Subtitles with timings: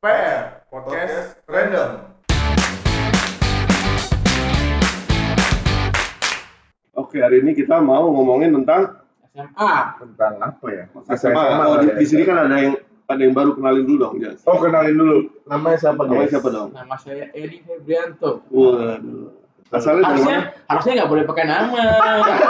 [0.00, 2.08] PR Podcast Random.
[6.96, 8.96] Oke, hari ini kita mau ngomongin tentang
[9.28, 9.74] SMA.
[10.00, 10.84] Tentang apa ya?
[11.12, 11.44] SMA.
[11.68, 12.80] Oh, di, di sini kan ada yang
[13.12, 14.40] ada yang baru kenalin dulu dong, Jas.
[14.48, 15.28] Oh kenalin dulu.
[15.44, 16.32] Namanya siapa Namanya guys?
[16.32, 16.68] siapa dong?
[16.72, 18.40] Nama saya Edi Febrianto.
[18.48, 19.36] Waduh.
[19.68, 20.64] Asalnya dari Harusnya mana?
[20.64, 21.82] harusnya nggak boleh pakai nama.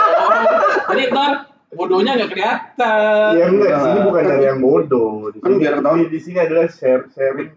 [0.95, 1.31] Jadi ntar
[1.71, 3.31] bodohnya nggak kelihatan.
[3.33, 5.11] Ya enggak, di sini Nah, bukan dari yang bodoh.
[5.29, 5.97] Di Kan sini, biar ketahuan.
[5.97, 7.49] di, di sini adalah share sharing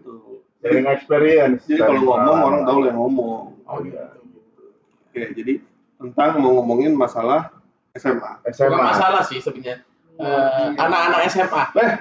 [0.59, 1.61] sharing experience.
[1.63, 3.43] Jadi kalau ngomong orang tahu yang ngomong.
[3.61, 3.97] Oh gitu.
[5.05, 5.53] Oke, jadi
[5.95, 7.51] tentang mau ngomongin masalah
[7.93, 8.31] SMA.
[8.49, 8.71] SMA.
[8.71, 9.83] Bukan masalah sih sebenarnya.
[10.15, 11.63] Eh, Anak-anak SMA.
[11.77, 11.91] Eh,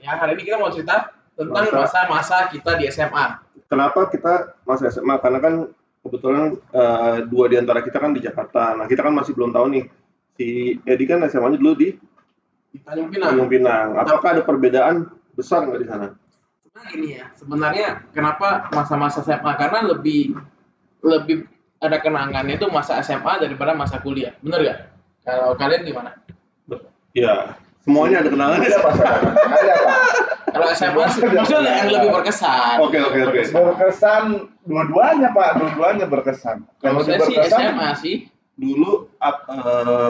[0.00, 3.36] Ya hari ini kita mau cerita tentang Masa- masa-masa kita di SMA.
[3.66, 5.16] kenapa kita masih SMA?
[5.18, 5.54] Karena kan
[6.00, 8.72] kebetulan eh, dua di antara kita kan di Jakarta.
[8.74, 9.84] Nah, kita kan masih belum tahu nih.
[10.34, 11.88] Si Edi kan SMA-nya dulu di
[12.74, 13.28] Di Tanjung Pinang.
[13.34, 13.88] Tanjung Pinang.
[13.94, 16.06] Apakah ada perbedaan besar nggak di sana?
[16.74, 19.52] Nah gini ya, sebenarnya kenapa masa-masa SMA?
[19.54, 20.34] Karena lebih
[21.06, 21.46] lebih
[21.78, 24.34] ada kenangannya itu masa SMA daripada masa kuliah.
[24.40, 24.78] Bener gak?
[25.22, 26.10] Kalau kalian gimana?
[27.14, 27.54] Ya,
[27.86, 28.68] semuanya ada kenangannya.
[28.68, 28.94] Ada pak.
[30.54, 32.78] Kalau SMA sih, maksudnya yang lebih berkesan.
[32.82, 33.40] Oke, oke, oke.
[33.54, 34.22] Berkesan
[34.66, 36.66] dua-duanya pak, dua-duanya berkesan.
[36.82, 38.16] Kalau saya sih berkesan, SMA sih.
[38.54, 40.03] Dulu eh,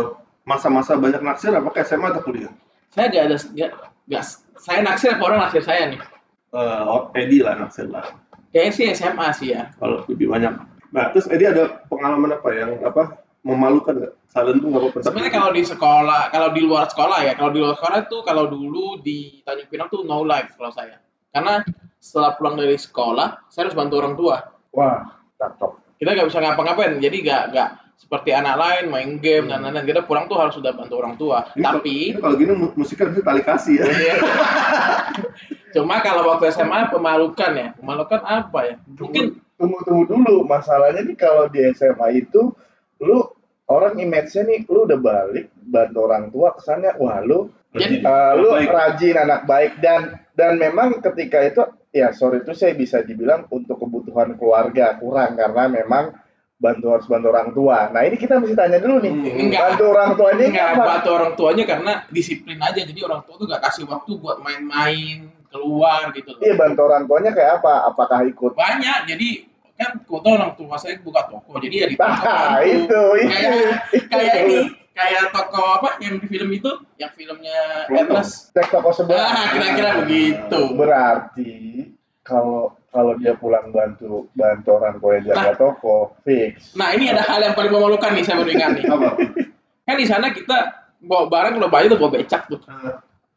[0.44, 2.52] masa-masa banyak naksir apakah SMA atau kuliah?
[2.92, 3.70] Saya gak ada, gak,
[4.06, 4.24] gak,
[4.60, 6.00] saya naksir apa orang naksir saya nih?
[6.54, 8.14] Eh, oh, Edi lah naksir lah.
[8.54, 9.74] Kayaknya sih SMA sih ya.
[9.82, 10.54] Kalau lebih banyak.
[10.94, 14.14] Nah, terus Edi ada pengalaman apa yang apa memalukan nggak?
[14.30, 14.98] Salin tuh nggak apa-apa.
[15.02, 18.44] Sebenarnya kalau di sekolah, kalau di luar sekolah ya, kalau di luar sekolah itu kalau
[18.46, 21.02] dulu di Tanjung Pinang tuh no life kalau saya.
[21.34, 21.66] Karena
[21.98, 24.36] setelah pulang dari sekolah, saya harus bantu orang tua.
[24.74, 25.70] wah, cakep.
[25.98, 29.84] Kita nggak bisa ngapa-ngapain, jadi nggak nggak seperti anak lain main game dan lain-lain.
[29.84, 31.46] Kita pulang tuh harus sudah bantu orang tua.
[31.52, 33.84] Ini kalau- Tapi ini kalau gini mu- musik kan tali kasih ya.
[33.86, 34.14] Iya.
[35.74, 37.68] Cuma kalau waktu SMA pemalukan ya.
[37.74, 38.76] Pemalukan apa ya?
[38.86, 42.50] Mungkin Tunggu tunggu dulu, masalahnya nih kalau di SMA itu
[42.98, 43.22] lu
[43.70, 48.50] orang image-nya nih lu udah balik bantu orang tua kesannya wah lu Jadi- eh, lu
[48.50, 48.70] Baik.
[48.70, 53.78] rajin anak baik dan dan memang ketika itu ya sorry itu saya bisa dibilang untuk
[53.78, 56.04] kebutuhan keluarga kurang karena memang
[56.64, 57.78] bantu harus bantu orang tua.
[57.88, 59.60] Nah ini kita mesti tanya dulu nih, Hmm, enggak.
[59.62, 60.84] bantu orang tuanya nggak apa?
[60.88, 62.80] bantu orang tuanya karena disiplin aja.
[62.80, 66.32] Jadi orang tua tuh nggak kasih waktu buat main-main keluar gitu.
[66.38, 67.72] Iya bantu orang tuanya kayak apa?
[67.86, 68.52] Apakah ikut?
[68.54, 69.04] Banyak.
[69.06, 69.28] Jadi
[69.74, 71.58] kan kebetulan orang tua saya buka toko.
[71.58, 73.28] Jadi ya di toko Nah itu itu.
[73.28, 73.52] Kayak
[73.90, 74.06] itu.
[74.08, 74.58] kayak ini
[74.98, 77.60] kayak toko apa yang di film itu yang filmnya.
[77.90, 79.26] Atlas Cek toko sebelah.
[79.28, 81.52] nah kira-kira begitu Berarti
[82.24, 86.72] kalau kalau dia pulang bantu bantu orang tua yang jaga toko fix.
[86.74, 89.08] nah ini ada hal yang paling memalukan nih saya baru ingat nih Apa?
[89.84, 90.58] kan di sana kita
[91.04, 92.60] bawa barang kalau banyak tuh bawa becak tuh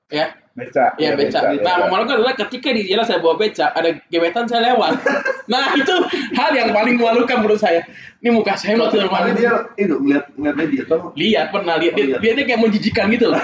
[0.07, 0.97] ya Beca.
[0.97, 1.61] Iya becak.
[1.61, 4.97] Nah, memalukan adalah ketika di jalan saya bawa becak, ada gebetan saya lewat.
[5.53, 5.93] nah, itu
[6.33, 7.85] hal yang paling memalukan menurut saya.
[8.25, 9.37] Ini muka saya mau malu.
[9.37, 11.13] dia itu ngeliat ngeliat dia tuh.
[11.13, 12.17] Lihat pernah lihat Oh, dia, iya.
[12.17, 13.43] dia, dia kayak menjijikan gitu loh.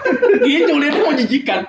[0.44, 1.60] gitu lihatnya menjijikan.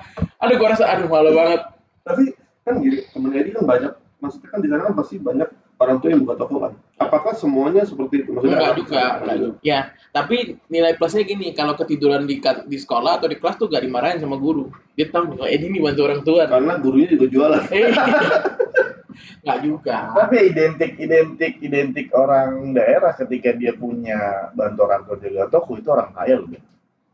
[0.44, 1.60] Aduh gua rasa aduh malu banget.
[2.04, 2.24] Tapi
[2.62, 3.92] kan gini, temen Edi kan banyak.
[4.22, 5.48] Maksudnya kan di sana kan pasti banyak
[5.82, 6.72] orang tua yang buka toko kan.
[7.02, 8.30] Apakah semuanya seperti itu?
[8.30, 9.54] Maksudnya Enggak juga, enggak juga.
[9.66, 9.80] Ya,
[10.14, 10.36] tapi
[10.70, 14.38] nilai plusnya gini, kalau ketiduran di di sekolah atau di kelas tuh gak dimarahin sama
[14.38, 14.70] guru.
[14.94, 16.42] Dia tahu nih, oh Edi nih bantu orang tua.
[16.46, 17.62] Karena gurunya juga jualan.
[17.74, 17.90] Eh,
[19.42, 19.96] Enggak juga.
[20.14, 25.88] Tapi identik identik identik orang daerah ketika dia punya bantu orang tua jaga toko itu
[25.90, 26.46] orang kaya loh.
[26.46, 26.62] Ben.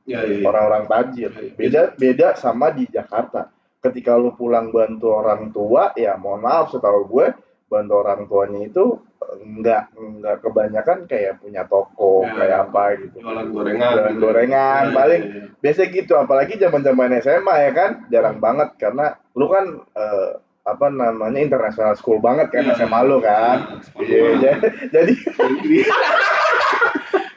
[0.09, 0.37] Iya, iya.
[0.41, 0.45] iya.
[0.45, 1.31] Orang-orang tajir.
[1.57, 3.49] Beda beda sama di Jakarta.
[3.79, 7.27] Ketika lu pulang bantu orang tua, ya mohon maaf setahu gue
[7.69, 8.97] bantu orang tuanya itu
[9.39, 12.33] enggak enggak kebanyakan kayak punya toko Ya.
[12.35, 13.17] kayak apa gitu.
[13.21, 13.91] Jualan gorengan.
[13.93, 15.61] Jualan gorengan, Iya, paling iya, iya.
[15.61, 20.31] biasa gitu apalagi zaman zaman SMA ya kan jarang banget karena lu kan eh,
[20.65, 23.57] apa namanya international school banget kan Iya, SMA lu kan
[23.97, 24.61] Iya, ja-
[24.91, 25.13] jadi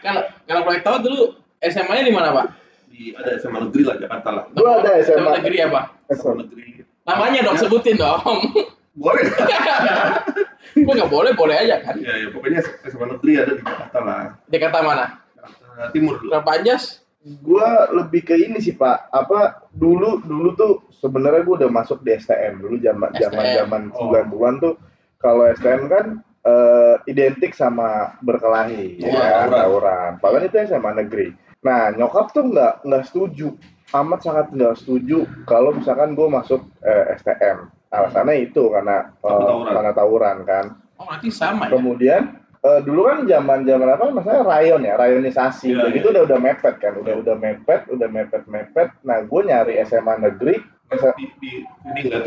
[0.02, 1.22] Kalau kalau boleh tahu dulu
[1.62, 2.46] SMA-nya di mana, Pak?
[2.92, 4.44] Di ada SMA negeri lah Jakarta lah.
[4.52, 5.32] Gua ada SMA.
[5.40, 5.82] negeri apa?
[6.12, 6.84] SMA negeri.
[7.02, 8.20] Namanya dong sebutin dong.
[9.02, 9.24] Boleh.
[10.78, 11.96] Gua nggak boleh, boleh aja kan.
[11.98, 14.22] ya, ya pokoknya SMA negeri ada di Jakarta lah.
[14.48, 15.06] Jakarta mana?
[15.32, 16.30] Jakarta Timur dulu.
[16.30, 16.84] Berapa Anjas?
[17.22, 22.18] gua lebih ke ini sih pak apa dulu dulu tuh sebenarnya gua udah masuk di
[22.18, 24.10] STM dulu zaman zaman zaman Oh.
[24.10, 24.74] 90-an tuh
[25.22, 26.06] kalau STM kan
[26.42, 29.54] eh, identik sama berkelahi Iya, ya tawuran.
[29.54, 31.28] tawuran padahal itu SMA negeri
[31.62, 33.54] nah nyokap tuh nggak nggak setuju
[33.92, 39.74] amat sangat nggak setuju kalau misalkan gue masuk eh, STM alasannya itu karena eh, tawuran.
[39.74, 40.66] karena tawuran kan
[41.02, 41.74] Oh, berarti sama ya?
[41.74, 42.22] kemudian
[42.62, 46.02] eh, dulu kan zaman zaman apa maksudnya rayon ya rayonisasi Iya, jadi iya.
[46.02, 50.14] itu udah udah mepet kan udah udah mepet udah mepet mepet nah gue nyari SMA
[50.22, 50.62] negeri
[50.92, 51.52] di, di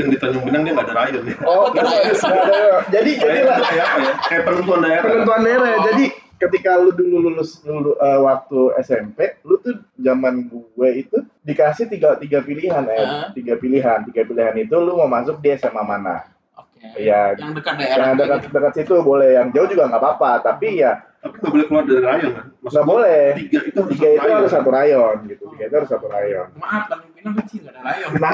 [0.09, 1.37] di Tanjung Pinang dia nggak ada rayon ya.
[1.45, 2.81] Oh, nggak ada.
[2.89, 4.13] Jadi jadi lah kayak ya?
[4.25, 5.05] Kayak penentuan daerah.
[5.05, 5.73] penentuan daerah.
[5.85, 6.05] Jadi
[6.49, 12.17] ketika lu dulu lulus dulu eh, waktu SMP, lu tuh zaman gue itu dikasih tiga
[12.21, 13.27] tiga pilihan ya, Heeh.
[13.37, 16.29] tiga pilihan, tiga pilihan itu lu mau masuk di SMA mana?
[16.55, 16.85] Oke.
[17.01, 17.35] Iya.
[17.41, 18.05] Yang dekat daerah.
[18.13, 21.67] Yang dekat dekat situ boleh, yang jauh juga nggak apa-apa, tapi ya Tapi nggak boleh
[21.73, 22.47] keluar dari rayon kan?
[22.61, 23.23] Nggak boleh.
[23.41, 26.49] Tiga itu harus Tiga itu harus satu rayon gitu, tiga itu harus satu rayon.
[26.61, 28.11] Maaf, Tanjung Pinang kecil nggak ada rayon.
[28.21, 28.33] Nah,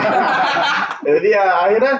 [1.06, 1.94] jadi ya akhirnya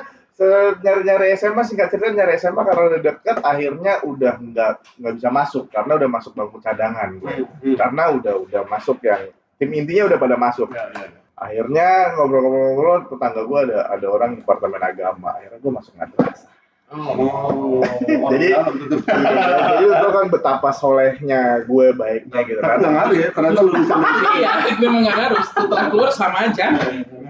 [0.81, 5.65] nyari-nyari SMA singkat cerita nyari SMA karena udah deket akhirnya udah nggak nggak bisa masuk
[5.69, 7.29] karena udah masuk bangku cadangan gue.
[7.45, 7.77] Hmm, hmm.
[7.77, 9.29] karena udah udah masuk yang
[9.61, 11.07] tim intinya udah pada masuk Ya, ya.
[11.37, 16.49] akhirnya ngobrol-ngobrol tetangga gue ada ada orang departemen agama akhirnya gue masuk madrasah
[16.91, 17.87] Oh.
[18.35, 18.99] Jadi- tuh.
[18.99, 23.99] jadi itu kan betapa solehnya gue baiknya gitu kan nggak ngaruh ya, ternyata lulusan
[24.43, 25.47] Iya, gue emang nggak harus.
[25.49, 26.67] Setelah keluar sama aja.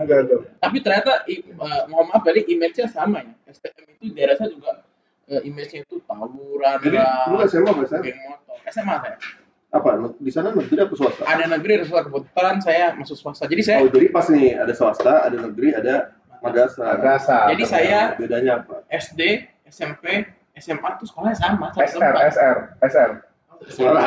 [0.01, 0.49] Enggak dong.
[0.57, 1.45] Tapi ternyata, eh,
[1.87, 3.33] mohon maaf tadi image-nya sama ya.
[3.53, 4.81] STM itu daerah saya juga
[5.29, 6.97] eh, image-nya itu tawuran Jadi
[7.29, 7.71] lu SMA
[8.01, 8.57] geng motor.
[8.67, 9.17] SMA saya.
[9.71, 9.89] Apa?
[10.19, 11.23] Di sana negeri apa swasta?
[11.23, 12.09] Ada negeri, ada swasta.
[12.09, 13.45] Kebetulan saya masuk swasta.
[13.45, 16.97] Jadi saya, Oh, jadi pas nih ada swasta, ada negeri, ada madrasah.
[16.97, 17.45] Madrasah.
[17.53, 18.80] Jadi saya- bedanya apa?
[18.91, 19.21] SD,
[19.67, 21.71] SMP, SMA tuh sekolahnya sama.
[21.73, 22.23] satu SR tempat.
[22.29, 23.11] SR SR
[23.71, 24.03] Sekolah.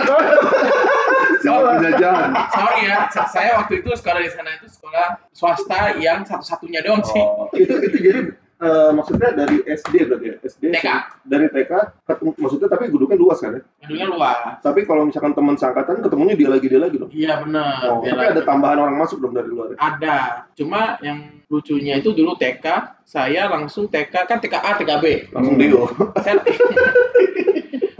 [1.39, 2.29] Sekolah penjajahan.
[2.49, 7.03] Sorry ya, sa- saya waktu itu sekolah di sana itu sekolah swasta yang satu-satunya doang
[7.03, 7.21] sih.
[7.21, 8.19] Oh, itu itu jadi
[8.63, 10.35] eh, maksudnya dari SD berarti ya?
[10.41, 10.87] SD TK.
[11.23, 11.71] dari TK
[12.03, 13.61] ketemu maksudnya tapi gedungnya luas kan ya?
[13.81, 14.37] Gedungnya luas.
[14.59, 17.09] Tapi kalau misalkan teman seangkatan ketemunya dia lagi dia lagi dong.
[17.09, 17.79] Iya benar.
[17.85, 18.33] Oh, Dia tapi lagi.
[18.33, 19.67] ada tambahan orang masuk dong dari luar.
[19.69, 19.77] ya?
[19.77, 20.17] Ada.
[20.53, 22.65] Cuma yang lucunya itu dulu TK,
[23.03, 25.29] saya langsung TK kan TKA, TKB.
[25.29, 25.61] Langsung Hmm.
[25.61, 25.83] Dio.
[26.17, 26.39] Saya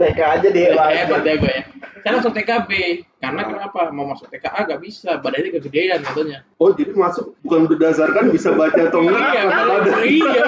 [0.04, 1.62] TK aja deh hebat ya gue ya.
[2.04, 2.70] Saya langsung TKB.
[3.16, 3.88] Karena kenapa?
[3.88, 6.44] Mau masuk TKA gak bisa, badannya kegedean katanya.
[6.60, 9.24] Oh, jadi masuk bukan berdasarkan bisa baca atau enggak?
[9.32, 9.92] Iya, ada.
[10.04, 10.44] iya.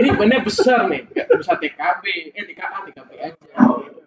[0.00, 1.04] Ini bener besar nih.
[1.12, 3.36] Gak bisa TKB, eh TKA, TKB aja.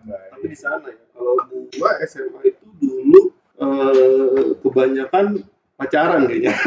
[0.10, 0.98] Tapi di sana ya.
[1.14, 1.38] Kalau
[1.78, 3.22] gua SMA itu dulu
[3.62, 5.46] eh, kebanyakan
[5.78, 6.58] pacaran kayaknya.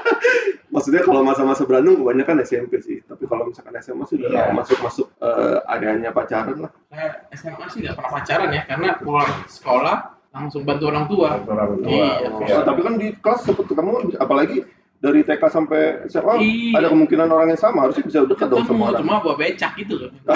[0.74, 2.98] Maksudnya kalau masa-masa berantem kebanyakan SMP sih.
[3.32, 4.52] Kalau misalkan SMA sih udah Iya.
[4.52, 6.72] masuk-masuk eh, areanya pacaran lah.
[6.92, 9.96] Saya SMA sih gak pernah pacaran ya, karena pulang sekolah
[10.36, 11.40] langsung bantu orang tua.
[11.40, 11.88] Orang tua.
[11.88, 12.10] Iya.
[12.44, 12.54] Iya.
[12.60, 14.68] Oh, tapi kan di kelas seperti kamu apalagi
[15.02, 16.78] dari TK sampai SMA Iya.
[16.78, 19.00] ada kemungkinan orang yang sama harusnya bisa dekat dong Ketemu, sama orang.
[19.02, 20.10] cuma bawa becak gitu loh.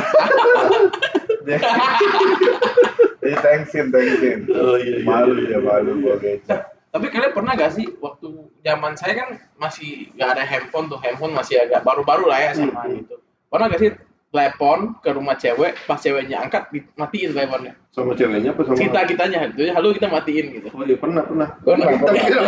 [3.23, 4.39] Jadi thanksin, thanksin.
[4.51, 5.07] Oh iya iya.
[5.07, 5.59] Malu iya, dia, iya.
[5.61, 6.61] malu gua becak.
[6.97, 8.27] Tapi kalian pernah gak sih waktu
[8.65, 9.29] zaman saya kan
[9.61, 13.05] masih gak ada handphone tuh, handphone masih agak baru-baru lah ya SMA Hmm.
[13.05, 13.21] gitu.
[13.53, 13.91] Pernah gak sih
[14.33, 17.73] telepon ke rumah cewek, pas ceweknya angkat dimatiin teleponnya.
[17.93, 18.77] Sama ceweknya apa sama?
[18.81, 20.69] Kita kitanya, gitu, halo kita matiin gitu.
[20.73, 21.49] Oh iya pernah pernah.
[21.61, 22.17] Pernah, pernah.
[22.17, 22.41] kira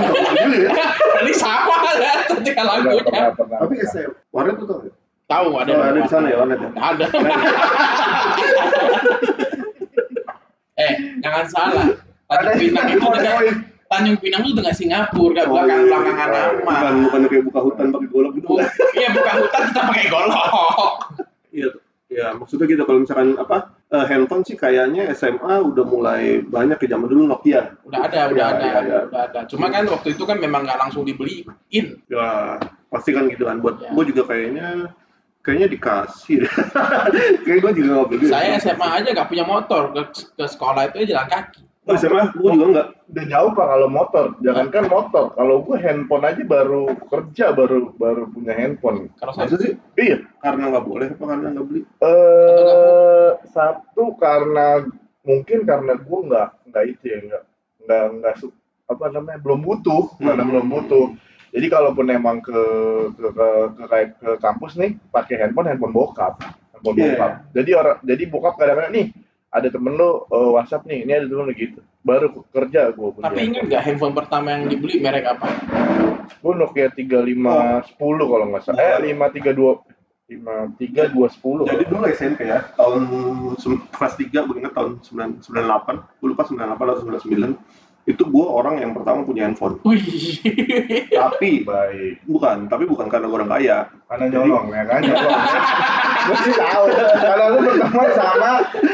[0.64, 0.70] ya.
[1.20, 3.04] Tadi sama ya ketika Pernah, lagunya.
[3.04, 3.58] pernah, pernah.
[3.68, 4.94] Tapi SMA warnet tuh tau nggak?
[5.28, 5.72] Tahu ada.
[5.76, 6.70] Oh, ada di sana ya warnet ya.
[6.72, 7.06] Ada.
[10.84, 11.86] eh, jangan salah.
[12.28, 13.06] Ada Pinang itu.
[13.88, 15.88] Tanjung Pinang itu dengan Singapura, gak Oh, belakang iya.
[15.88, 16.40] belakangan nama.
[16.60, 18.46] Bukan bukan kayak buka hutan pakai golok gitu.
[18.94, 20.44] Iya buka hutan kita pakai golok.
[21.48, 21.68] Iya,
[22.08, 23.56] ya maksudnya gitu kalau misalkan apa
[23.88, 27.80] eh, handphone sih kayaknya SMA udah mulai banyak ke zaman dulu Nokia.
[27.82, 28.98] Udah ada, udah Iya, ada, iya, iya.
[29.08, 29.40] udah ada.
[29.48, 31.48] Cuma kan waktu itu kan memang nggak langsung dibeliin.
[32.12, 33.64] Ya pasti kan gitu kan.
[33.64, 33.88] Buat Ya.
[33.90, 34.92] gue juga kayaknya
[35.40, 36.44] kayaknya dikasih.
[36.44, 36.52] deh.
[37.48, 38.24] Kayak gue juga nggak beli.
[38.28, 40.02] Saya SMA aja nggak punya motor ke,
[40.36, 41.64] ke sekolah itu jalan kaki.
[41.88, 42.88] Oh, SMA gue juga nggak.
[43.08, 45.24] Udah jauh pak kalau motor, jangankan motor.
[45.32, 49.08] Kalau gue handphone aja baru kerja baru baru punya handphone.
[49.16, 49.80] Masa sih?
[49.96, 50.28] Iya.
[50.44, 51.80] Karena nggak boleh apa karena nggak beli?
[52.04, 54.84] Eh satu karena
[55.24, 57.42] mungkin karena gue nggak nggak itu ya nggak
[57.82, 60.50] nggak nggak su- apa namanya belum butuh karena Hmm.
[60.52, 61.06] belum butuh.
[61.48, 62.60] Jadi kalaupun emang ke
[63.16, 63.84] ke ke, ke,
[64.20, 66.36] ke kampus nih pakai handphone handphone bokap,
[66.76, 67.16] handphone Iya.
[67.16, 67.32] bokap.
[67.56, 69.06] Jadi orang jadi bokap kadang-kadang nih
[69.48, 71.80] ada temen lu eh, WhatsApp nih, ini ada temen lu gitu.
[72.04, 73.24] Baru kerja gue punya.
[73.28, 75.48] tapi ingat nggak handphone pertama yang dibeli merek apa?
[76.40, 78.80] Gue Nokia 3510 kalau nggak salah.
[78.80, 81.72] Eh 532 53210.
[81.72, 83.08] Jadi dulu SMP ya, tahun
[83.96, 87.56] kelas 3, gue ingat tahun 9, 98, gue lupa 98 atau 99,
[88.08, 89.80] itu gue orang yang pertama punya handphone.
[89.88, 90.00] Wih.
[91.20, 92.24] Tapi, baik.
[92.28, 93.78] bukan, tapi bukan karena gue orang kaya.
[94.08, 95.40] Karena nyolong ya kan nyolong.
[96.28, 96.84] Gue sih tahu.
[97.18, 98.50] Kalau lu berteman sama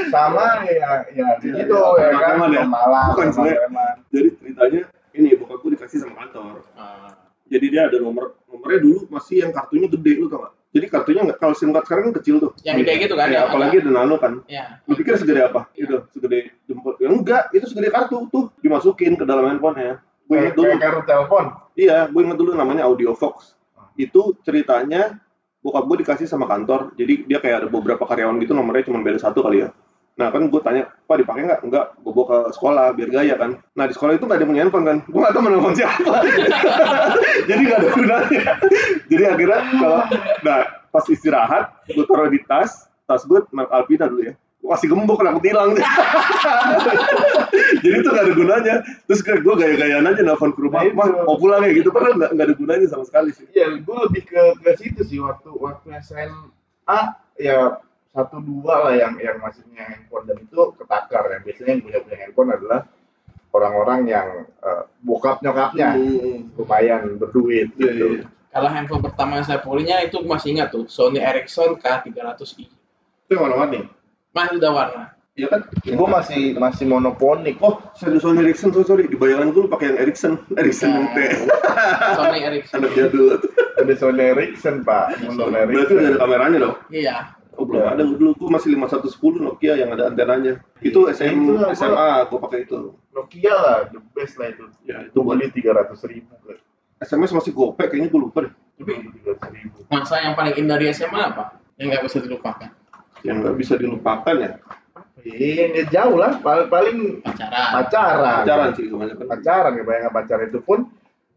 [0.09, 2.21] sama ya ya Iya, gitu iya, ya kan.
[2.39, 2.63] preman ya.
[2.65, 3.95] Malah Bukan preman.
[4.09, 6.63] Jadi ceritanya, ini bokap gue dikasih sama kantor.
[6.75, 7.11] Ah,
[7.45, 10.53] Jadi dia ada nomor, nomornya dulu masih yang kartunya gede, lu tau gak?
[10.73, 12.51] Jadi kartunya nggak, kalau SIM card sekarang kan kecil tuh.
[12.63, 13.29] yang gede gitu kan?
[13.29, 14.33] Ya, yang apalagi ada nano kan.
[14.49, 14.81] Ya.
[14.87, 15.71] Lu pikir segede apa?
[15.71, 16.99] Gitu, segede jempol.
[16.99, 20.03] Ya enggak, itu segede kartu tuh dimasukin ke dalam handphonenya.
[20.25, 20.67] Gue Kayak inget dulu.
[20.67, 21.45] kayak kartu telepon.
[21.77, 23.55] Iya, gue inget dulu namanya Audio Fox.
[23.95, 25.23] itu ceritanya
[25.65, 29.17] bokap gue dikasih sama kantor jadi dia kayak ada beberapa karyawan gitu nomornya cuma beda
[29.17, 29.73] satu kali ya.
[30.15, 31.61] Nah kan gue tanya pak dipakai nggak?
[31.65, 33.51] Enggak gue bawa ke sekolah biar gaya kan.
[33.75, 34.99] Nah di sekolah itu nggak ada punya handphone kan?
[35.09, 36.15] Gue nggak tahu mau nelfon siapa.
[37.51, 38.45] Jadi nggak ada gunanya.
[39.09, 40.01] Jadi akhirnya kalau
[40.45, 40.61] nah
[40.95, 45.21] pas istirahat gue taruh di tas tas gue merek Alpina dulu ya gue kasih gembok
[45.21, 45.77] kena ketilang
[47.85, 51.09] jadi itu nggak ada gunanya terus kayak gue gaya-gayaan aja nelfon ke rumah Nah, mah
[51.29, 54.23] mau pulang ya gitu padahal nggak nggak ada gunanya sama sekali sih ya gue lebih
[54.25, 56.99] ke ke situ sih waktu waktu SMA
[57.37, 57.77] ya
[58.15, 61.99] satu dua lah yang yang masih punya handphone dan itu ketakar ya biasanya yang punya
[62.01, 62.81] punya handphone adalah
[63.53, 64.29] orang-orang yang
[64.65, 66.49] eh, bokap nyokapnya Hmm.
[66.57, 68.07] lumayan berduit Iya, gitu.
[68.17, 68.25] iya.
[68.49, 72.71] Kalau handphone pertama yang saya punya itu masih ingat tuh Sony Ericsson K300i.
[73.27, 73.83] Itu yang mana nih?
[74.35, 75.05] Masih udah warna.
[75.35, 75.61] Iya kan?
[75.83, 77.59] Gue masih masih monoponik.
[77.59, 79.05] Oh, serius Sony Ericsson, sorry, sorry.
[79.11, 80.39] Di bayangan gue pakai yang Ericsson.
[80.55, 81.19] Ericsson yang T.
[82.15, 82.79] Sony Ericsson.
[82.79, 83.43] Anak jadul.
[83.75, 86.19] Ada Sony Ericsson pak, Sony Berarti udah ada Ericsson.
[86.23, 86.77] kameranya dong?
[86.87, 87.17] Iya.
[87.55, 88.03] Oh, belum ada.
[88.03, 90.59] Dulu gue masih 5110 Nokia yang ada antenanya.
[90.79, 91.39] Itu SM,
[91.75, 92.79] SMA gue pakai itu.
[93.11, 94.71] Nokia lah, the best lah itu.
[94.83, 96.31] Ya, itu beli tiga ratus ribu.
[96.99, 98.53] SMS masih gopek, kayaknya gue lupa deh.
[98.75, 99.79] Tapi Tiga ratus ribu.
[99.87, 101.59] masa yang paling indah di SMA apa?
[101.75, 102.71] Yang nggak bisa dilupakan.
[103.25, 104.53] Yang nggak bisa dilupakan ya.
[105.25, 106.37] Iya, ya jauh lah.
[106.45, 107.69] Paling, paling Pacaran.
[107.81, 108.45] pacaran.
[108.45, 109.25] Pacaran sih kebanyakan.
[109.25, 110.79] Pacaran, ya bayangkan pacaran itu pun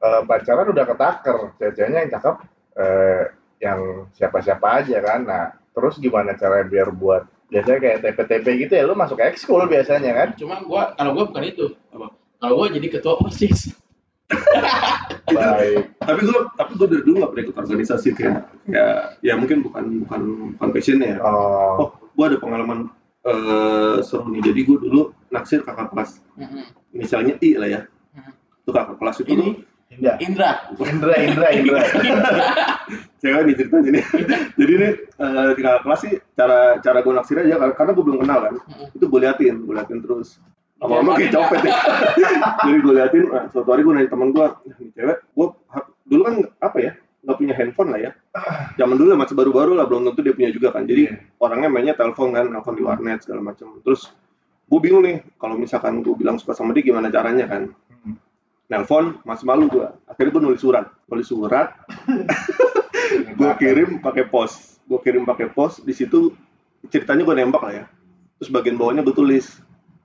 [0.03, 1.38] eh, pacaran udah ketaker.
[1.56, 2.36] Ceweknya yang cakep,
[2.75, 3.24] eh,
[3.63, 3.79] yang
[4.12, 5.20] siapa-siapa aja kan.
[5.24, 10.12] Nah, terus gimana caranya biar buat biasanya kayak TP-TP gitu ya, lu masuk ekskul biasanya
[10.12, 10.27] kan?
[10.36, 11.72] Cuma gua kalau gua bukan itu.
[11.96, 12.12] Apa?
[12.44, 13.72] Kalau gua jadi ketua OSIS.
[15.28, 15.92] Baik.
[16.00, 18.88] Tapi gue, tapi gue dari dulu nggak pernah ikut organisasi kayak, ya,
[19.20, 20.22] ya mungkin bukan bukan
[20.56, 21.20] bukan passionnya ya.
[21.20, 22.88] Oh, Oh, gue ada pengalaman
[23.28, 24.42] eh seru nih.
[24.52, 26.24] Jadi gue dulu naksir kakak kelas.
[26.96, 27.82] Misalnya I lah ya.
[28.64, 29.54] Itu kakak kelas itu Ini tuh
[29.88, 30.16] Indah.
[30.20, 30.52] Indra.
[30.84, 31.80] Indra, Indra, Indra.
[33.24, 34.04] cewek nih ceritanya nih.
[34.60, 38.20] Jadi nih eh, di kakak kelas sih cara cara gue naksir aja karena, gue belum
[38.24, 38.54] kenal kan.
[38.92, 40.44] Itu gue liatin, gue liatin terus.
[40.78, 41.74] Lama-lama kayak copet ya.
[42.70, 45.48] Jadi gue liatin, nah, suatu hari gue nanya temen gue, nah, nih cewek, gue
[46.06, 46.92] dulu kan apa ya,
[47.26, 48.12] nggak punya handphone lah ya.
[48.80, 50.86] Zaman dulu masih baru-baru lah, belum tentu dia punya juga kan.
[50.86, 51.18] Jadi Iya.
[51.42, 53.82] orangnya mainnya telepon kan, telepon di warnet segala macam.
[53.82, 54.14] Terus
[54.70, 57.74] gue bingung nih, kalau misalkan gue bilang suka sama dia gimana caranya kan.
[58.06, 58.22] Hmm.
[58.70, 59.88] Nelpon, masih malu gue.
[60.06, 60.86] Akhirnya gue nulis surat.
[61.10, 61.74] Nulis surat,
[63.40, 64.78] gue kirim pakai pos.
[64.86, 66.38] Gue kirim pakai pos, di situ
[66.94, 67.86] ceritanya gue nembak lah ya.
[68.38, 69.58] Terus bagian bawahnya gue tulis,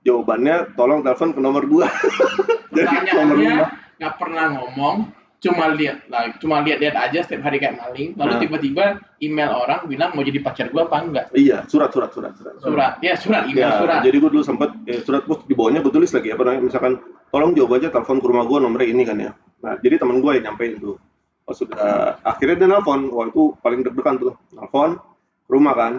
[0.03, 1.87] jawabannya tolong telepon ke nomor gua.
[2.75, 3.69] Jadi nomor rumah.
[3.93, 4.95] nggak pernah ngomong,
[5.39, 8.11] cuma lihat lah, cuma lihat-lihat aja setiap hari kayak maling.
[8.15, 8.41] Lalu Nah.
[8.41, 8.85] tiba-tiba
[9.19, 11.25] email orang bilang mau jadi pacar gua apa enggak?
[11.31, 12.53] Iya, surat, surat, surat, surat.
[12.59, 13.99] Surat, ya surat, email Ya, surat.
[14.01, 16.93] jadi gue dulu sempet eh, surat pos di bawahnya gue tulis lagi apa namanya misalkan
[17.29, 19.31] tolong jawab aja telepon ke rumah gue nomornya ini kan ya.
[19.61, 20.97] Nah jadi teman gue yang nyampein itu.
[21.43, 21.77] Pas sudah
[22.23, 24.33] akhirnya dia nelpon, wah itu paling deg-degan tuh.
[24.51, 24.95] Nelpon
[25.43, 25.93] ke rumah kan.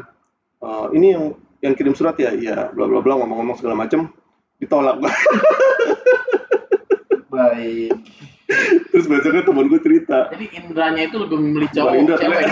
[0.59, 1.25] Eh, ini yang
[1.65, 4.13] yang kirim surat ya, iya, bla bla bla ngomong-ngomong segala macem
[4.61, 5.01] ditolak.
[7.33, 7.97] Baik.
[8.93, 12.45] Terus besoknya teman gue cerita, Jadi Indranya itu lebih memilih Wah, cowok Indra cewek.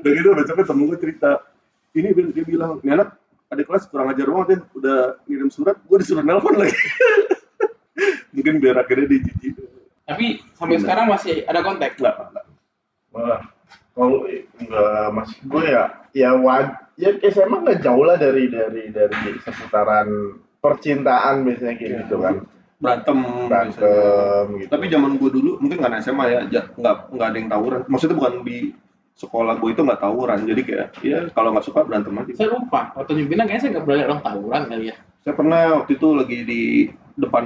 [0.00, 1.30] udah gitu besoknya temen gue cerita,
[1.92, 3.20] ini dia, dia bilang, ini anak
[3.52, 6.74] adik kelas kurang ajar banget ya, udah ngirim surat, gue disuruh nelpon lagi.
[8.34, 9.54] Mungkin biar akhirnya dia jijik.
[10.08, 10.84] Tapi sampai Benar.
[10.88, 11.94] sekarang masih ada kontak.
[12.00, 12.44] Enggak, enggak.
[13.14, 13.40] Malah
[13.94, 14.26] kalau
[14.58, 15.84] enggak masih gue ya
[16.14, 22.00] ya wad ya SMA nggak jauh lah dari dari dari seputaran percintaan biasanya kayak Iya.
[22.06, 22.34] gitu kan
[22.74, 23.18] Berantem.
[23.48, 27.80] berantem gitu Tapi zaman gue dulu, mungkin karena SMA ya, nggak, nggak ada yang tawuran.
[27.88, 28.76] Maksudnya bukan di
[29.14, 30.38] sekolah gue itu nggak tawuran.
[30.44, 32.32] Jadi kayak, ya kalau nggak suka berantem aja.
[32.36, 34.96] Saya lupa, waktu Jumina kayaknya saya nggak berani orang tawuran kali ya.
[35.24, 36.60] Saya pernah waktu itu lagi di
[37.16, 37.44] depan,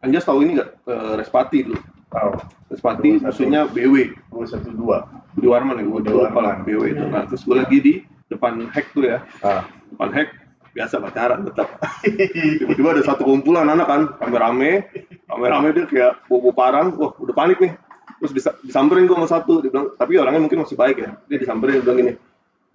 [0.00, 0.70] Anjas tahu ini nggak?
[0.88, 1.80] Eh, Respati dulu.
[2.14, 3.02] Oh Dua, satu.
[3.22, 3.94] musuhnya BW.
[4.30, 5.06] dua satu dua
[5.38, 6.54] di Warman ya, gue Di lupa lah.
[6.66, 7.04] BW itu.
[7.06, 7.94] Nah, terus gue lagi di
[8.26, 9.62] depan hack tuh ya, ah
[9.94, 10.28] depan hack
[10.74, 11.68] biasa pacaran tetap.
[12.60, 14.84] Tiba-tiba ada satu kumpulan anak kan, rame-rame,
[15.24, 17.72] rame-rame dia kayak bobo parang, wah udah panik nih.
[18.20, 21.16] Terus bisa disamperin gue sama satu, dia bilang, tapi orangnya mungkin masih baik ya.
[21.30, 22.12] Dia disamperin, dia bilang gini,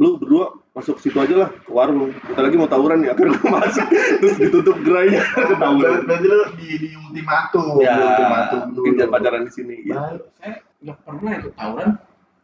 [0.01, 2.09] lu berdua masuk situ aja lah ke warung.
[2.09, 3.85] Kita lagi mau tawuran ya, akhirnya gue masuk,
[4.17, 5.99] terus ditutup gerainya berarti, tawuran.
[6.09, 9.75] berarti lu di di ultimatum Ya, di ultimatum mungkin jangan pacaran di sini.
[9.85, 9.93] Gitu.
[10.41, 11.89] Saya nggak pernah ikut tawuran.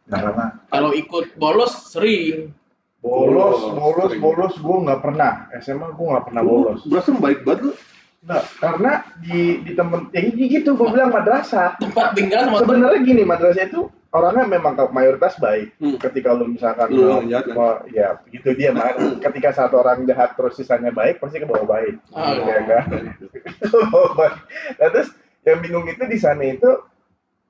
[0.08, 2.54] Nah, karena Kalau ikut bolos sering.
[3.02, 4.22] bolos Bolos, bolos sering.
[4.22, 7.72] bolos gue nggak pernah SMA gue nggak pernah bolos Berasa baik banget lu.
[8.18, 13.22] Nah, karena di di temen ya gitu gue bilang madrasah Tempat tinggal sama sebenarnya gini
[13.22, 15.76] madrasah itu orangnya memang mayoritas baik.
[15.76, 16.00] Hmm.
[16.00, 17.54] ketika lu misalkan Lu mau, orang jahat kan?
[17.54, 19.20] mau- ya begitu dia Mak.
[19.20, 22.00] ketika satu orang jahat terus sisanya baik pasti ke bawah baik.
[22.16, 22.84] Ah, ya kan?
[23.92, 24.34] Bawah baik.
[24.80, 25.08] nah, terus
[25.44, 26.70] yang bingung itu di sana itu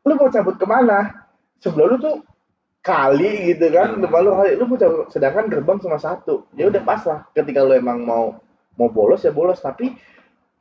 [0.02, 1.26] lu mau cabut ke mana?
[1.58, 2.16] Sebelah lu tuh
[2.82, 3.94] kali gitu kan?
[3.94, 4.02] Hmm.
[4.02, 5.06] depan lu kali lu mau cabut?
[5.14, 6.46] Sedangkan gerbang cuma satu.
[6.58, 7.22] Ya udah pas lah.
[7.34, 8.38] Ketika lu emang mau
[8.74, 9.62] mau bolos ya bolos.
[9.62, 9.94] Tapi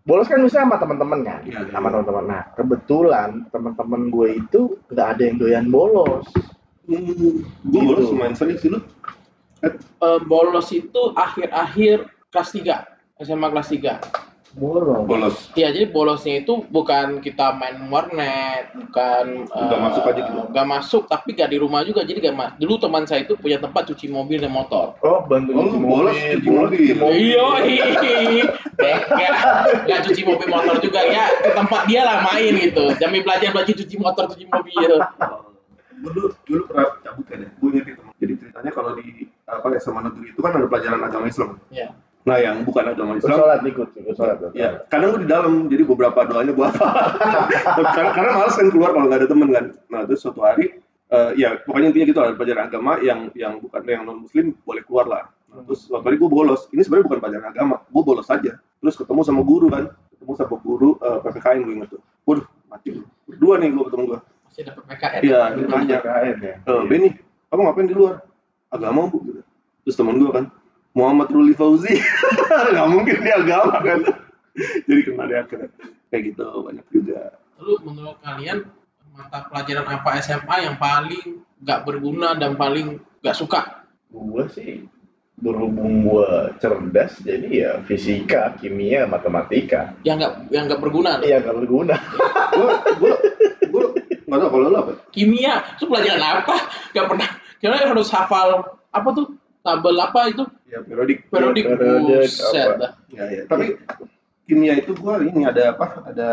[0.07, 1.71] bolos kan bisa sama teman-teman kan Iya, iya.
[1.75, 6.25] sama teman-teman nah kebetulan teman-teman gue itu nggak ada yang doyan bolos
[6.87, 7.83] Hmm, gue Gitu.
[7.83, 8.79] baru main sering sih lu.
[9.59, 9.75] Eh,
[10.23, 12.87] bolos itu akhir-akhir kelas 3
[13.19, 13.99] SMA kelas 3
[14.55, 15.35] bolos Bolos.
[15.57, 20.41] Iya, jadi bolosnya itu bukan kita main warnet, bukan Nggak eh, masuk aja gitu.
[20.53, 22.51] nggak masuk, tapi nggak di rumah juga, jadi nggak mas.
[22.55, 24.95] Dulu teman saya itu punya tempat cuci mobil dan motor.
[25.03, 27.43] oh bantu Oh, cuci bolos mobil, cuci mobil.
[27.67, 28.15] cuci
[28.77, 29.29] Iya,
[29.83, 32.93] nggak cuci mobil motor juga ya, ke tempat dia lah main gitu.
[33.01, 34.91] Jambi belajar belajar cuci motor, cuci mobil.
[35.97, 38.03] Dulu, dulu pernah cabut kan ya, gue inget itu.
[38.21, 41.57] Jadi ceritanya kalau di apa ya sama negeri itu kan ada pelajaran agama Islam.
[41.73, 41.89] Iya.
[42.27, 45.71] Nah yang bukan agama Islam, sholat ikut gue sholat gue ya kadang gue di dalam,
[45.71, 46.87] jadi beberapa doanya gue apa.
[47.95, 49.65] karena, karena males kan keluar kalau nggak ada temen kan.
[49.87, 50.75] Nah terus suatu hari,
[51.07, 54.83] eh, ya pokoknya intinya gitu ada pelajaran agama yang yang bukan yang non Muslim boleh
[54.83, 55.23] keluar lah.
[55.47, 56.67] Nah, terus suatu hari gue bolos.
[56.75, 58.59] Ini sebenarnya bukan pelajaran agama, gue bolos aja.
[58.59, 62.01] Terus ketemu sama guru kan, ketemu sama guru eh, PPKN gue inget tuh.
[62.27, 62.89] Waduh, mati.
[63.23, 64.19] Berdua nih gue ketemu gue.
[64.51, 65.19] Masih dapat PKN.
[65.23, 65.97] Iya, dia nanya.
[66.03, 67.09] KKN ya Eh, Benny,
[67.47, 68.15] kamu ngapain di luar?
[68.67, 69.23] Agama bu.
[69.23, 69.41] Gitu.
[69.87, 70.51] Terus temen gue kan,
[70.97, 71.93] Muhammad Ruli Fauzi.
[72.73, 74.01] Gak mungkin dia agama kan.
[74.57, 75.69] Jadi kena dia akhirnya.
[76.09, 77.37] Kayak gitu banyak juga.
[77.61, 78.65] Lalu menurut kalian
[79.13, 83.85] mata pelajaran apa SMA yang paling nggak berguna dan paling nggak suka?
[84.07, 84.87] gue sih
[85.35, 91.11] berhubung gue cerdas jadi ya fisika kimia matematika Yang nggak yang nggak berguna.
[91.21, 91.97] iya gak berguna
[92.55, 92.71] Gue,
[93.03, 93.13] gue,
[93.67, 93.83] gue
[94.25, 94.93] nggak tahu kalau lo apa.
[95.11, 96.55] Kimia itu pelajaran apa?
[96.95, 97.29] Nggak pernah.
[97.57, 98.49] Karena harus hafal
[98.89, 99.25] apa tuh
[99.67, 101.27] tabel apa itu Ya periodik.
[101.27, 102.91] periodik Periodik, buset dah.
[103.11, 103.43] Ya, ya.
[103.47, 103.75] Tapi
[104.43, 106.03] kimia itu gue ini ada apa?
[106.07, 106.27] Ada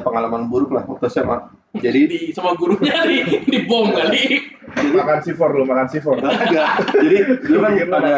[0.00, 1.36] pengalaman buruk lah waktu SMA.
[1.76, 4.40] Jadi di sama gurunya di di bom kali
[4.88, 6.80] makan sifor lu makan sifor enggak.
[6.96, 8.14] Jadi dulu kan ada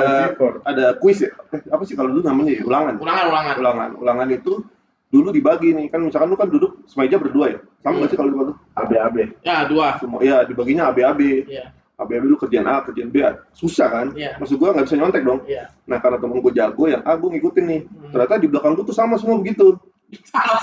[0.67, 1.35] ada kuis ya.
[1.51, 2.63] Eh, apa sih kalau dulu namanya ya?
[2.63, 2.95] Ulangan.
[3.03, 4.63] ulangan ulangan ulangan ulangan itu
[5.11, 8.31] dulu dibagi nih kan misalkan lu kan duduk semeja berdua ya sama nggak sih kalau
[8.31, 11.75] di lu ab ab ya dua semua ya dibaginya ABAB Iya.
[12.01, 13.21] ABAB lu kerjaan A kerjaan B
[13.53, 14.07] susah kan?
[14.17, 14.41] Iya.
[14.41, 15.41] maksud gua nggak bisa nyontek dong.
[15.45, 15.69] Iya.
[15.85, 17.81] nah karena temen gua jago yang A gua ngikutin nih.
[17.85, 18.11] Hmm.
[18.17, 19.77] ternyata di belakang gua tuh sama semua begitu.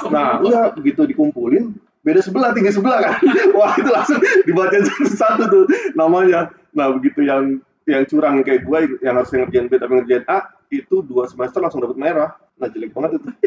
[0.02, 0.12] Semua.
[0.12, 3.20] Nah udah begitu dikumpulin beda sebelah tinggi sebelah kan?
[3.58, 6.52] Wah itu langsung dibaca satu-satu tuh namanya.
[6.74, 11.00] Nah begitu yang yang curang kayak gua yang harusnya ngerjain B tapi ngerjain A itu
[11.06, 12.36] dua semester langsung dapat merah.
[12.58, 13.30] Nah jelek banget itu.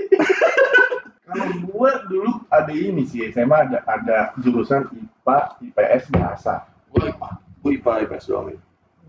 [1.30, 6.66] Kalau gue dulu ada ini sih SMA ada ada jurusan IPA IPS bahasa.
[6.90, 8.58] Gue IPA Gue IPA IPS doang ya.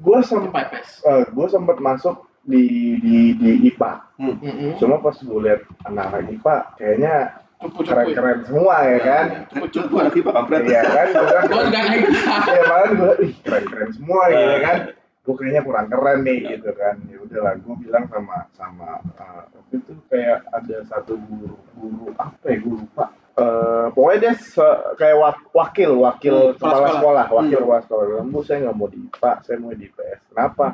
[0.02, 0.90] gue sempat IPS
[1.30, 2.64] gue sempat masuk di
[2.98, 4.78] di di IPA Hmm.
[4.78, 7.14] Cuma pas gue lihat anak-anak IPA kayaknya
[7.58, 9.26] cupu cupu keren-keren semua ya kan?
[9.50, 10.62] Gue gue anak IPA kampret.
[10.70, 11.08] iya kan?
[11.10, 12.04] Gue kan gue juga naik
[12.46, 14.78] ya malah gue ih keren-keren semua gitu kan?
[15.22, 16.96] Gue kayaknya kurang keren nih gitu kan.
[17.10, 22.46] Ya udahlah gue bilang sama sama uh, waktu itu kayak ada satu guru guru apa
[22.46, 26.92] ya guru pak Eh, pokoknya dia se- kayak wak- wakil wakil Hmm, kepala sekolah.
[26.94, 27.66] sekolah wakil Hmm.
[27.66, 28.04] kepala sekolah.
[28.06, 30.20] Bilang bu saya nggak mau di IPA saya mau di IPS.
[30.28, 30.66] Kenapa?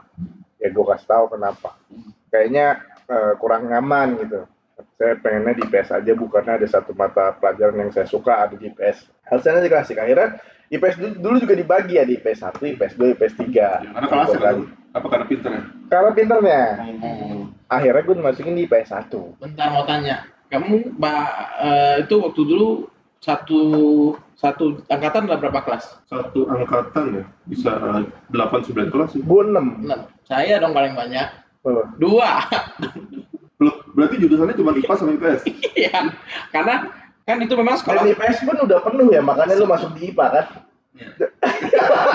[0.58, 1.70] Ya gue kasih tahu kenapa.
[2.28, 2.66] Kayaknya
[3.06, 4.42] eh, kurang nyaman gitu.
[4.94, 8.68] Saya pengennya di IPS aja bukannya ada satu mata pelajaran yang saya suka ada di
[8.68, 9.06] IPS.
[9.28, 10.28] Alasannya dikasih akhirnya
[10.68, 14.08] IPS dulu, dulu juga dibagi ya di IPS 1, IPS 2, IPS 3 Ya, karena
[14.08, 14.56] kelas ya kan.
[14.92, 15.62] Apa karena pinter ya?
[15.88, 16.64] karena pinternya.
[16.76, 17.44] Hmm.
[17.68, 21.28] akhirnya gue dimasukin di IPS 1 bentar mau tanya kamu mbak
[21.60, 22.70] eh, itu waktu dulu
[23.20, 23.62] satu
[24.38, 25.98] satu angkatan adalah berapa kelas?
[26.06, 27.72] Satu angkatan ya bisa
[28.30, 30.00] 8 9 kelas gue 6 enam.
[30.30, 31.28] Saya dong paling banyak.
[31.68, 31.84] Oh.
[32.00, 32.48] dua.
[33.60, 35.42] Loh, berarti jurusannya cuma IPA sama IPS.
[35.78, 36.14] Iya,
[36.54, 36.90] karena
[37.28, 40.26] kan itu memang dan sekolah IPS pun udah penuh ya makanya lu masuk di IPA
[40.32, 40.46] kan?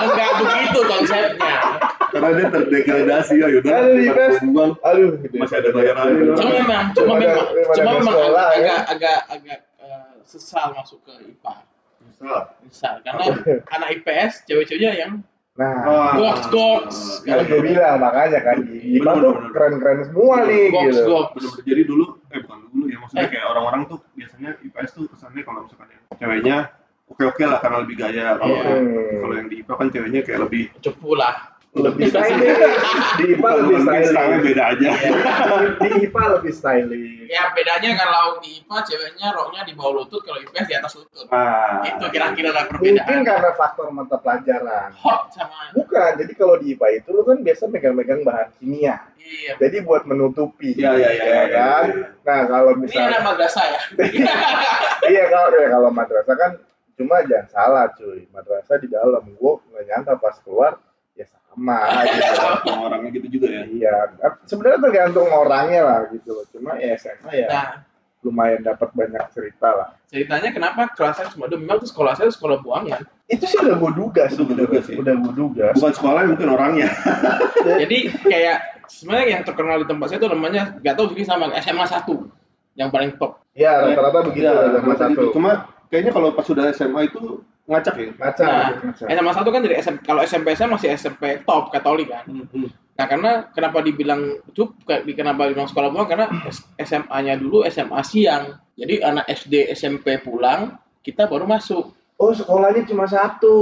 [0.03, 1.55] Enggak begitu konsepnya.
[2.13, 3.73] Karena dia terdegradasi ya, yaudah.
[3.73, 4.35] Aduh, IPS.
[4.45, 4.71] buang.
[4.79, 6.23] aduh Masih ada bayarannya.
[6.33, 8.45] Cuma memang, cuma memang, cuma memang agak ya.
[8.53, 11.53] agak agak, agak eh, sesal masuk ke IPA.
[12.69, 13.23] Sesal karena
[13.67, 15.13] anak IPS cewek-ceweknya yang
[15.53, 16.17] nah Ah.
[16.17, 16.97] Goks, goks.
[17.21, 21.29] kan gue bilang makanya kan di IPA tuh keren-keren semua nih goks gitu goks.
[21.35, 23.29] Bener-bener jadi dulu, eh bukan dulu ya, maksudnya Eh.
[23.29, 26.57] kayak orang-orang tuh biasanya IPS tuh kesannya kalau misalkan yang ceweknya
[27.05, 28.25] oke-oke lah karena lebih gaya.
[28.33, 28.65] Kalau Iya.
[28.65, 28.89] yang-
[29.21, 31.33] kalau yang di IPA kan ceweknya kayak lebih Cepu lah.
[31.73, 32.61] Lebih stylish
[33.17, 34.13] di IPA lebih stylish
[34.45, 34.89] beda aja.
[35.81, 40.37] di IPA lebih stylish Ya bedanya kalau di IPA ceweknya roknya di bawah lutut, kalau
[40.37, 41.25] IPS di atas lutut.
[41.33, 41.81] Ah.
[41.81, 43.25] Itu kira-kira lah mungkin perbedaan.
[43.25, 47.63] karena faktor mata pelajaran Hot sama bukan jadi kalau di IPA itu lu kan biasa
[47.71, 49.53] megang-megang bahan kimia iya.
[49.57, 52.05] jadi buat menutupi Iya, iya, iya, iya, kan iya.
[52.27, 53.81] nah kalau Ini anak misalnya madrasah ya.
[55.13, 56.51] iya kalau ya kalau madrasah kan
[56.93, 60.77] cuma jangan salah cuy madrasah di dalam gue nggak nyangka pas keluar
[61.57, 63.63] ya sama gitu orangnya gitu juga ya.
[63.69, 63.95] iya
[64.45, 67.67] sebenarnya tergantung orangnya lah gitu loh cuma ya SMA ya Nah,
[68.23, 72.63] lumayan dapat banyak cerita lah ceritanya kenapa kelasnya cuma dua memang tuh sekolah saya sekolah
[72.63, 73.03] buangan.
[73.27, 74.95] itu sih udah gue duga Itu gua duga sih.
[74.95, 76.87] udah gue duga Bukan sekolahnya mungkin orangnya.
[77.83, 81.83] Jadi kayak sebenarnya yang terkenal di tempat saya itu namanya nggak tahu sih sama SMA
[81.83, 83.43] 1 yang paling top.
[83.53, 85.25] ya rata-rata begitu ya, satu gitu.
[85.35, 88.09] Cuma kayaknya kalau pas sudah SMA itu ngacak ya.
[88.17, 89.13] ngaca Nah.
[89.13, 92.25] SMA 1 kan dari SMP kalau SMP saya masih SMP top Katolik kan.
[92.25, 96.29] Hmm, Nah, karena kenapa dibilang cup kenapa dibilang sekolah buang karena
[96.77, 98.61] SMA-nya dulu SMA siang.
[98.77, 101.89] Jadi anak SD SMP pulang, kita baru masuk.
[102.21, 103.55] oh sekolahnya cuma satu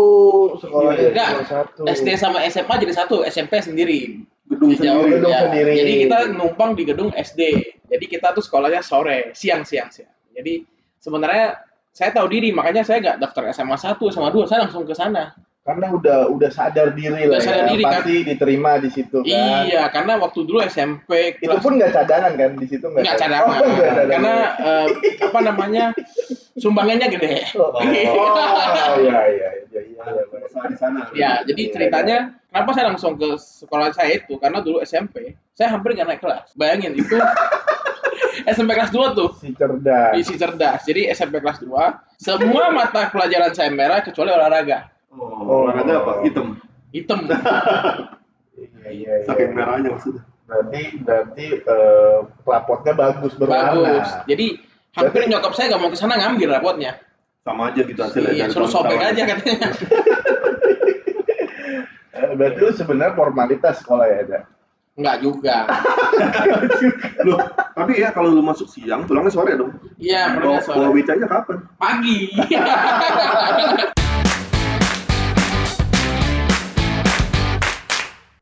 [0.59, 1.29] sekolahnya Enggak.
[1.31, 4.19] cuma satu SD sama SMA jadi satu, SMP sendiri.
[4.51, 5.15] Gedung Jauh, sendiri.
[5.23, 5.39] gedung ya.
[5.47, 5.73] sendiri.
[5.79, 7.41] Jadi kita numpang di gedung SD.
[7.87, 10.11] Jadi kita tuh sekolahnya sore, siang siang siang.
[10.35, 10.67] Jadi
[10.99, 11.55] sebenarnya
[11.91, 15.35] saya tahu diri, makanya saya nggak daftar SMA 1, SMA 2, saya langsung ke sana.
[15.61, 17.93] karena udah udah sadar diri Udah lah sadar ya diri, kan?
[18.01, 22.51] pasti diterima di situ kan Iya, karena waktu dulu SMP itu pun nggak cadangan kan
[22.57, 24.09] di situ nggak cad- cadangan, oh, nggak cadangan.
[24.09, 24.87] karena eh,
[25.21, 25.85] apa namanya
[26.57, 27.45] sumbangannya gede.
[27.53, 28.09] oh, oh, iya
[28.97, 30.01] iya iya iya iya,
[30.41, 31.05] Usaha di sana.
[31.13, 32.17] Ya, jadi Iya, ceritanya
[32.49, 36.57] kenapa saya langsung ke sekolah saya itu karena dulu SMP saya hampir nggak naik kelas.
[36.57, 37.21] Bayangin itu
[38.47, 40.81] SMP kelas 2 tuh si cerdas isi cerdas.
[40.87, 41.71] Jadi SMP kelas 2
[42.17, 44.89] semua mata pelajaran saya merah kecuali olahraga.
[45.13, 46.13] Oh, olahraga apa?
[46.23, 46.47] Hitam.
[46.95, 47.19] Hitam.
[48.61, 50.23] iya iya iya Saking merahnya maksudnya.
[50.51, 54.09] berarti berarti eh, rapotnya bagus berwarna Bagus.
[54.27, 54.45] Jadi
[54.99, 56.91] hampir nyokap saya nggak mau ke sana ngambil rapotnya.
[57.41, 58.35] Sama aja gitu hasilnya.
[58.37, 59.69] Iya, suruh sobek aja katanya.
[62.11, 64.39] Eh, berarti lu sebenarnya formalitas sekolah ya ada
[65.01, 65.65] Enggak juga.
[67.27, 67.41] Loh,
[67.73, 69.73] tapi ya kalau lu masuk siang, pulangnya sore dong.
[69.97, 70.93] Iya, Bawa, pernah bawa sore.
[70.93, 71.57] becanya kapan?
[71.81, 72.19] Pagi.